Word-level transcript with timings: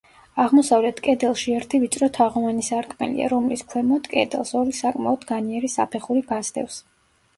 აღმოსავლეთ 0.43 1.01
კედელში 1.07 1.51
ერთი 1.57 1.79
ვიწრო 1.83 2.09
თაღოვანი 2.17 2.65
სარკმელია, 2.69 3.27
რომლის 3.35 3.63
ქვემოთ, 3.75 4.09
კედელს, 4.15 4.55
ორი 4.63 4.75
საკმაოდ 4.79 5.29
განიერი 5.33 5.71
საფეხური 5.79 6.25
გასდევს. 6.33 6.85